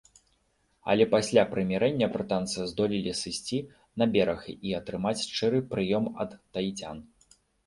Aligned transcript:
Але 0.93 1.03
пасля 1.15 1.43
прымірэння 1.51 2.07
брытанцы 2.15 2.65
здолелі 2.71 3.13
сысці 3.21 3.59
на 4.03 4.09
бераг 4.17 4.41
і 4.71 4.75
атрымаць 4.79 5.21
шчыры 5.27 5.59
прыём 5.77 6.05
ад 6.27 6.31
таіцян. 6.59 6.97